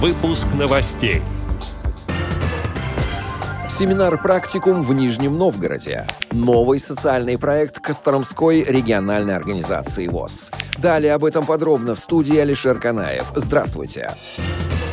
Выпуск 0.00 0.46
новостей. 0.56 1.22
Семинар-практикум 3.68 4.82
в 4.84 4.94
Нижнем 4.94 5.36
Новгороде. 5.36 6.06
Новый 6.30 6.78
социальный 6.78 7.36
проект 7.36 7.80
Костромской 7.80 8.62
региональной 8.62 9.34
организации 9.34 10.06
ВОЗ. 10.06 10.52
Далее 10.78 11.14
об 11.14 11.24
этом 11.24 11.46
подробно 11.46 11.96
в 11.96 11.98
студии 11.98 12.36
Алишер 12.36 12.78
Канаев. 12.78 13.26
Здравствуйте. 13.34 14.14
Здравствуйте. 14.36 14.87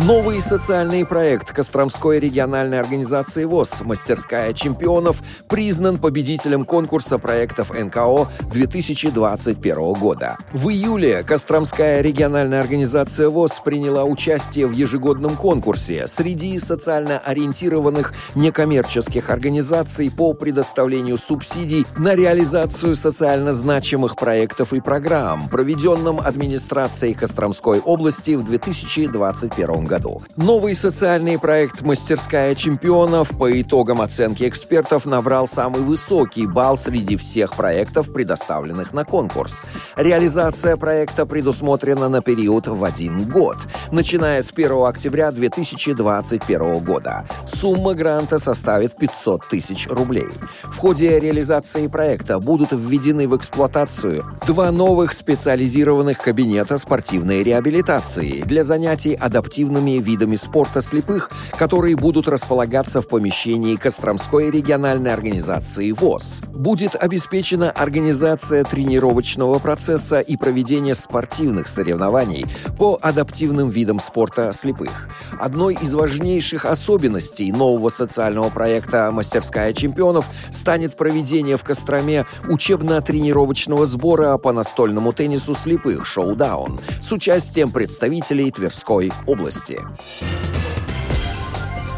Новый 0.00 0.40
социальный 0.40 1.04
проект 1.04 1.52
Костромской 1.52 2.20
региональной 2.20 2.78
организации 2.78 3.44
ВОЗ 3.44 3.80
«Мастерская 3.80 4.52
чемпионов» 4.52 5.20
признан 5.48 5.98
победителем 5.98 6.64
конкурса 6.64 7.18
проектов 7.18 7.72
НКО 7.76 8.28
2021 8.52 9.92
года. 9.94 10.38
В 10.52 10.68
июле 10.68 11.24
Костромская 11.24 12.00
региональная 12.00 12.60
организация 12.60 13.28
ВОЗ 13.28 13.60
приняла 13.64 14.04
участие 14.04 14.68
в 14.68 14.70
ежегодном 14.70 15.36
конкурсе 15.36 16.06
среди 16.06 16.56
социально 16.60 17.18
ориентированных 17.18 18.14
некоммерческих 18.36 19.30
организаций 19.30 20.12
по 20.12 20.32
предоставлению 20.32 21.18
субсидий 21.18 21.84
на 21.96 22.14
реализацию 22.14 22.94
социально 22.94 23.52
значимых 23.52 24.14
проектов 24.14 24.72
и 24.72 24.80
программ, 24.80 25.48
проведенном 25.48 26.20
администрацией 26.20 27.14
Костромской 27.14 27.80
области 27.80 28.36
в 28.36 28.44
2021 28.44 29.66
году 29.66 29.87
году. 29.88 30.22
Новый 30.36 30.76
социальный 30.76 31.38
проект 31.38 31.82
«Мастерская 31.82 32.54
чемпионов» 32.54 33.30
по 33.36 33.60
итогам 33.60 34.00
оценки 34.00 34.48
экспертов 34.48 35.06
набрал 35.06 35.48
самый 35.48 35.82
высокий 35.82 36.46
балл 36.46 36.76
среди 36.76 37.16
всех 37.16 37.56
проектов, 37.56 38.12
предоставленных 38.12 38.92
на 38.92 39.04
конкурс. 39.04 39.64
Реализация 39.96 40.76
проекта 40.76 41.26
предусмотрена 41.26 42.08
на 42.08 42.20
период 42.20 42.68
в 42.68 42.84
один 42.84 43.28
год, 43.28 43.56
начиная 43.90 44.42
с 44.42 44.52
1 44.52 44.84
октября 44.84 45.32
2021 45.32 46.84
года. 46.84 47.26
Сумма 47.46 47.94
гранта 47.94 48.38
составит 48.38 48.96
500 48.96 49.48
тысяч 49.48 49.88
рублей. 49.88 50.28
В 50.62 50.78
ходе 50.78 51.18
реализации 51.18 51.86
проекта 51.86 52.38
будут 52.38 52.72
введены 52.72 53.26
в 53.26 53.36
эксплуатацию 53.36 54.24
два 54.46 54.70
новых 54.70 55.12
специализированных 55.12 56.18
кабинета 56.18 56.76
спортивной 56.76 57.42
реабилитации 57.42 58.42
для 58.42 58.62
занятий 58.64 59.14
адаптивной 59.14 59.77
спортивными 59.78 60.02
видами 60.02 60.36
спорта 60.36 60.80
слепых, 60.80 61.30
которые 61.56 61.96
будут 61.96 62.28
располагаться 62.28 63.00
в 63.00 63.08
помещении 63.08 63.76
Костромской 63.76 64.50
региональной 64.50 65.12
организации 65.12 65.92
ВОЗ. 65.92 66.42
Будет 66.52 66.96
обеспечена 66.96 67.70
организация 67.70 68.64
тренировочного 68.64 69.58
процесса 69.58 70.20
и 70.20 70.36
проведение 70.36 70.94
спортивных 70.94 71.68
соревнований 71.68 72.46
по 72.76 72.98
адаптивным 73.00 73.70
видам 73.70 74.00
спорта 74.00 74.52
слепых. 74.52 75.08
Одной 75.38 75.74
из 75.74 75.94
важнейших 75.94 76.64
особенностей 76.64 77.52
нового 77.52 77.88
социального 77.88 78.50
проекта 78.50 79.10
«Мастерская 79.12 79.72
чемпионов» 79.72 80.26
станет 80.50 80.96
проведение 80.96 81.56
в 81.56 81.62
Костроме 81.62 82.26
учебно-тренировочного 82.48 83.86
сбора 83.86 84.36
по 84.38 84.52
настольному 84.52 85.12
теннису 85.12 85.54
слепых 85.54 86.06
«Шоудаун» 86.06 86.80
с 87.00 87.12
участием 87.12 87.70
представителей 87.70 88.50
Тверской 88.50 89.12
области 89.26 89.67
이 89.68 89.74
제. 89.74 90.47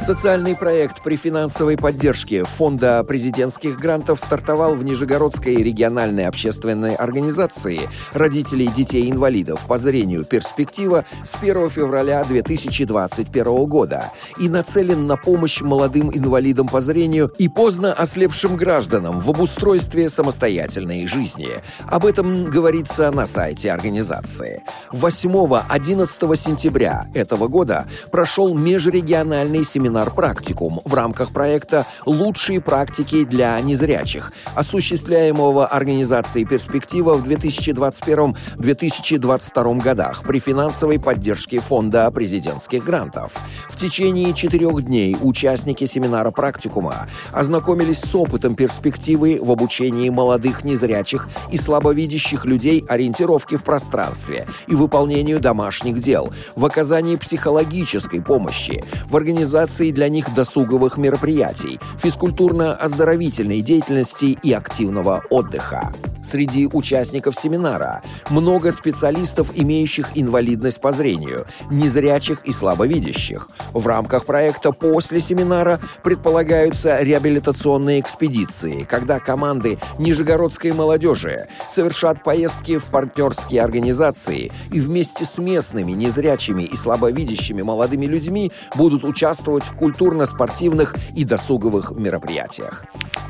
Социальный 0.01 0.57
проект 0.57 1.03
при 1.03 1.17
финансовой 1.17 1.77
поддержке 1.77 2.45
Фонда 2.45 3.05
президентских 3.05 3.79
грантов 3.79 4.19
стартовал 4.19 4.75
в 4.75 4.83
Нижегородской 4.83 5.57
региональной 5.57 6.27
общественной 6.27 6.95
организации 6.95 7.83
родителей 8.15 8.69
детей-инвалидов 8.69 9.61
по 9.69 9.77
зрению 9.77 10.25
«Перспектива» 10.25 11.05
с 11.23 11.35
1 11.35 11.69
февраля 11.69 12.25
2021 12.25 13.67
года 13.67 14.11
и 14.39 14.49
нацелен 14.49 15.07
на 15.07 15.19
помощь 15.19 15.61
молодым 15.61 16.11
инвалидам 16.17 16.67
по 16.67 16.81
зрению 16.81 17.31
и 17.37 17.49
поздно 17.49 17.93
ослепшим 17.93 18.57
гражданам 18.57 19.21
в 19.21 19.29
обустройстве 19.29 20.09
самостоятельной 20.09 21.07
жизни. 21.07 21.51
Об 21.87 22.07
этом 22.07 22.47
говорится 22.47 23.11
на 23.11 23.27
сайте 23.27 23.71
организации. 23.71 24.63
8-11 24.93 26.37
сентября 26.37 27.07
этого 27.13 27.49
года 27.49 27.87
прошел 28.11 28.55
межрегиональный 28.55 29.63
семинар 29.63 29.91
семинар-практикум 30.01 30.81
в 30.85 30.95
рамках 30.95 31.33
проекта 31.33 31.87
«Лучшие 32.07 32.61
практики 32.61 33.25
для 33.25 33.61
незрячих», 33.61 34.33
осуществляемого 34.55 35.67
организацией 35.67 36.45
«Перспектива» 36.45 37.15
в 37.15 37.27
2021-2022 37.29 39.83
годах 39.83 40.23
при 40.23 40.39
финансовой 40.39 40.99
поддержке 40.99 41.61
Фонда 41.61 42.11
президентских 42.11 42.85
грантов. 42.85 43.33
В 43.69 43.77
течение 43.77 44.35
четырех 44.35 44.83
дней 44.83 45.17
участники 45.21 45.85
семинара-практикума 45.85 47.09
ознакомились 47.33 48.01
с 48.01 48.15
опытом 48.15 48.55
перспективы 48.55 49.39
в 49.43 49.51
обучении 49.51 50.09
молодых 50.09 50.65
незрячих 50.65 51.29
и 51.51 51.59
слабовидящих 51.59 52.47
людей 52.47 52.85
ориентировки 52.89 53.57
в 53.57 53.65
пространстве 53.65 54.47
и 54.67 54.75
выполнению 54.75 55.41
домашних 55.41 56.01
дел, 56.01 56.33
в 56.57 56.65
оказании 56.65 57.17
психологической 57.17 58.23
помощи, 58.23 58.83
в 59.09 59.17
организации 59.17 59.80
организации 59.81 59.91
для 59.91 60.09
них 60.09 60.33
досуговых 60.35 60.97
мероприятий, 60.99 61.81
физкультурно-оздоровительной 62.03 63.61
деятельности 63.63 64.39
и 64.43 64.53
активного 64.53 65.23
отдыха. 65.31 65.93
Среди 66.31 66.69
участников 66.69 67.35
семинара 67.35 68.03
много 68.29 68.71
специалистов, 68.71 69.51
имеющих 69.53 70.11
инвалидность 70.15 70.81
по 70.81 70.93
зрению, 70.93 71.47
незрячих 71.73 72.45
и 72.45 72.53
слабовидящих. 72.53 73.49
В 73.73 73.85
рамках 73.85 74.27
проекта 74.27 74.71
после 74.71 75.19
семинара 75.19 75.81
предполагаются 76.05 77.03
реабилитационные 77.03 77.99
экспедиции, 77.99 78.87
когда 78.89 79.19
команды 79.19 79.79
нижегородской 79.99 80.71
молодежи 80.71 81.49
совершат 81.69 82.23
поездки 82.23 82.79
в 82.79 82.85
партнерские 82.85 83.63
организации 83.63 84.53
и 84.71 84.79
вместе 84.79 85.25
с 85.25 85.37
местными 85.39 85.93
незрячими 85.93 86.63
и 86.63 86.77
слабовидящими 86.77 87.63
молодыми 87.63 88.07
людьми 88.07 88.53
будут 88.77 89.03
участвовать 89.03 89.65
в 89.65 89.75
культурно-спортивных 89.75 90.95
и 91.17 91.25
досуговых 91.25 91.91
мероприятиях. 91.91 92.85